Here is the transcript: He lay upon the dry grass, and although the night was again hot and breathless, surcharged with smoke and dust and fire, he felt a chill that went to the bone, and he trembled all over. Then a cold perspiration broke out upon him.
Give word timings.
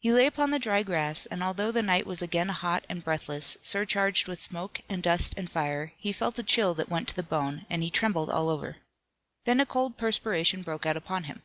He 0.00 0.12
lay 0.12 0.26
upon 0.26 0.50
the 0.50 0.58
dry 0.58 0.82
grass, 0.82 1.24
and 1.24 1.42
although 1.42 1.72
the 1.72 1.80
night 1.80 2.04
was 2.06 2.20
again 2.20 2.50
hot 2.50 2.84
and 2.90 3.02
breathless, 3.02 3.56
surcharged 3.62 4.28
with 4.28 4.38
smoke 4.38 4.82
and 4.86 5.02
dust 5.02 5.32
and 5.34 5.50
fire, 5.50 5.94
he 5.96 6.12
felt 6.12 6.38
a 6.38 6.42
chill 6.42 6.74
that 6.74 6.90
went 6.90 7.08
to 7.08 7.16
the 7.16 7.22
bone, 7.22 7.64
and 7.70 7.82
he 7.82 7.88
trembled 7.90 8.28
all 8.28 8.50
over. 8.50 8.76
Then 9.46 9.58
a 9.58 9.64
cold 9.64 9.96
perspiration 9.96 10.60
broke 10.60 10.84
out 10.84 10.98
upon 10.98 11.24
him. 11.24 11.40